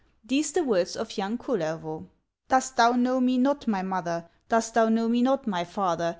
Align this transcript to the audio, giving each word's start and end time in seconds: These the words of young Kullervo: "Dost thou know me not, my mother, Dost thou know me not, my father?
These 0.25 0.53
the 0.53 0.63
words 0.63 0.95
of 0.95 1.15
young 1.15 1.37
Kullervo: 1.37 2.07
"Dost 2.49 2.75
thou 2.75 2.93
know 2.93 3.19
me 3.21 3.37
not, 3.37 3.67
my 3.67 3.83
mother, 3.83 4.27
Dost 4.49 4.73
thou 4.73 4.89
know 4.89 5.07
me 5.07 5.21
not, 5.21 5.45
my 5.45 5.63
father? 5.63 6.09